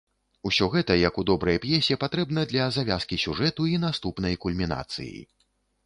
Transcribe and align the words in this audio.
Усё 0.49 0.65
гэта, 0.75 0.95
як 1.09 1.19
у 1.23 1.25
добрай 1.31 1.59
п'есе, 1.67 1.99
патрэбна 2.05 2.47
для 2.55 2.65
завязкі 2.79 3.23
сюжэту 3.27 3.71
і 3.77 3.79
наступнай 3.87 4.43
кульмінацыі. 4.47 5.17